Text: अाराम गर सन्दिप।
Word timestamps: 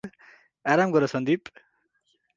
अाराम 0.65 0.91
गर 0.95 1.05
सन्दिप। 1.13 1.43